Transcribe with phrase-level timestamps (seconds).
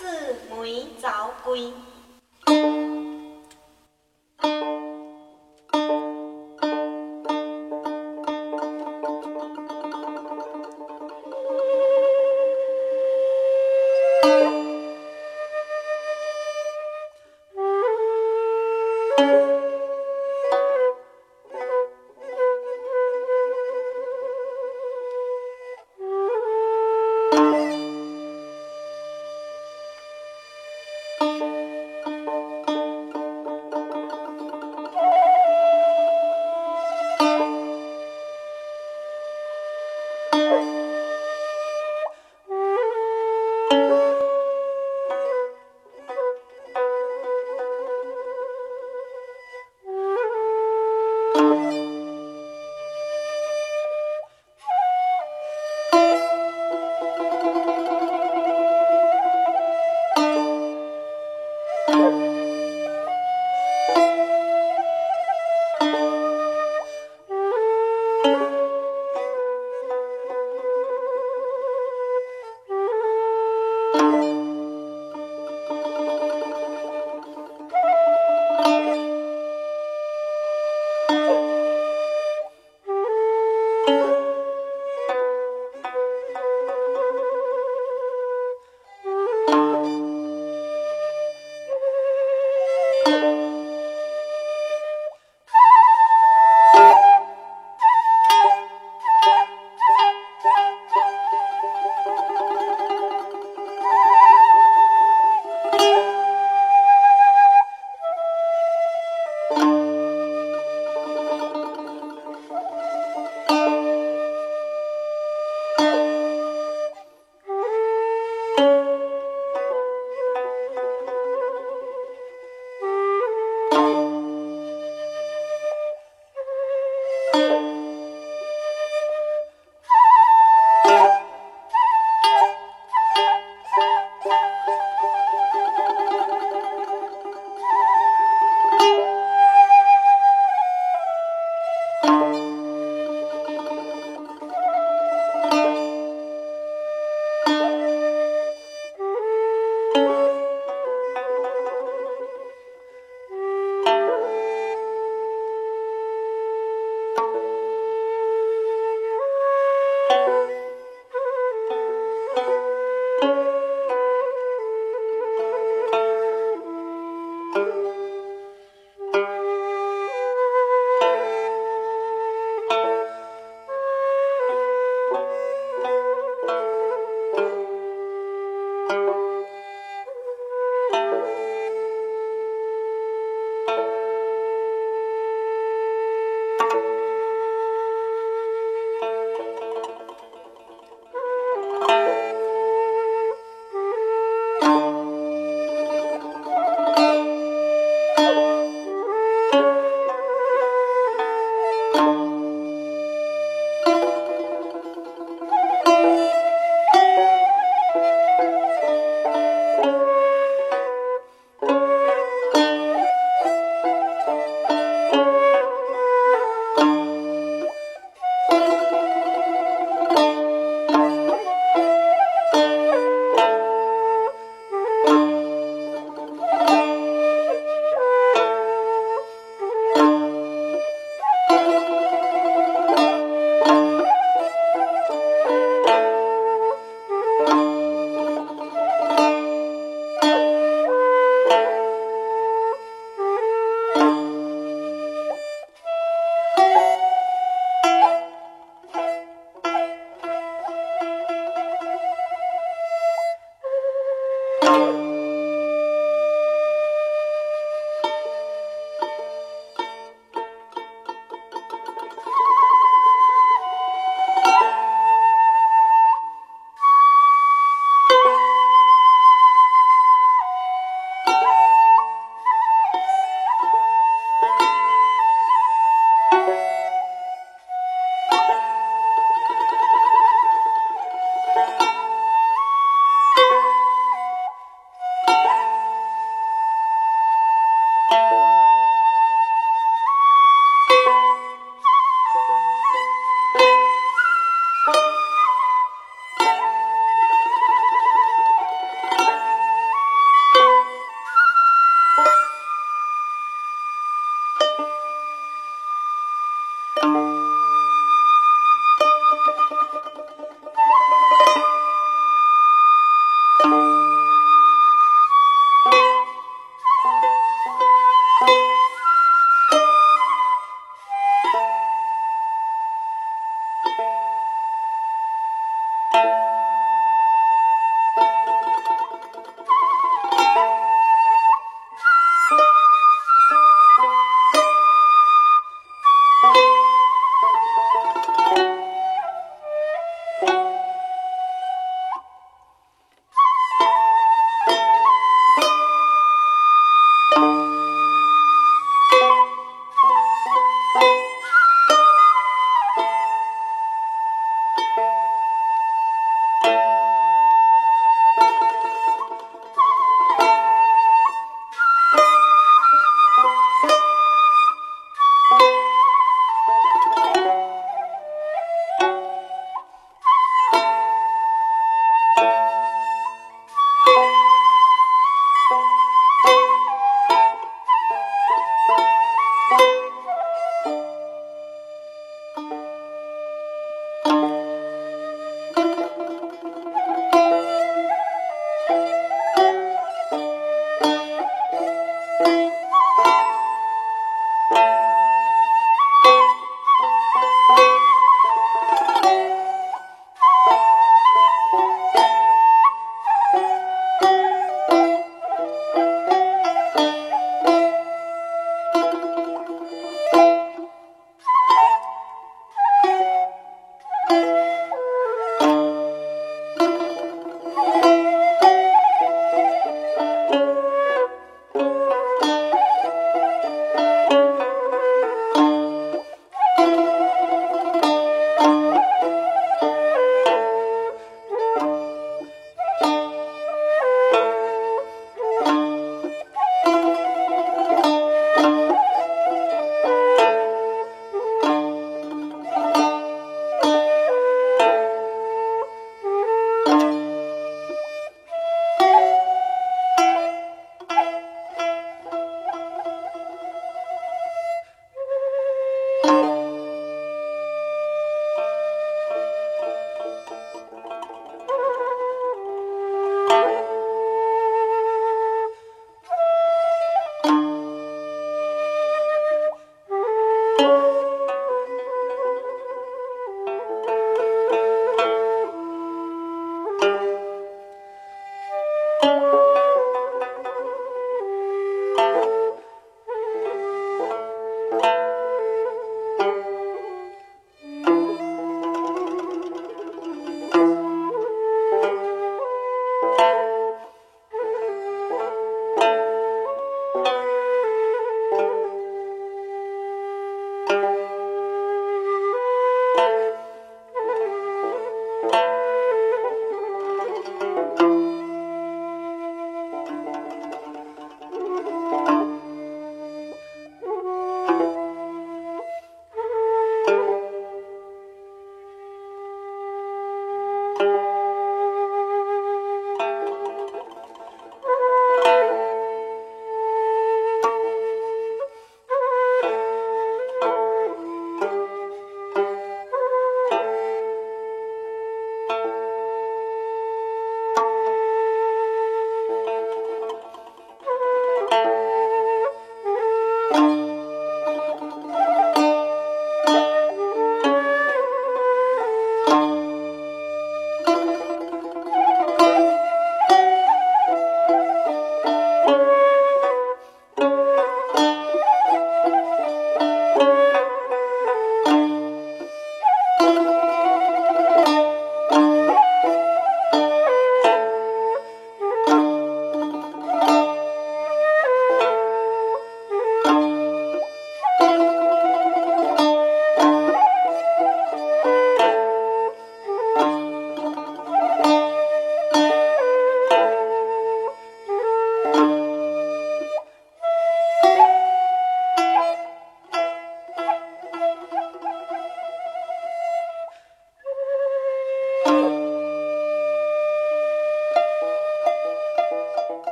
[0.00, 0.06] 四
[0.48, 1.70] 枚早归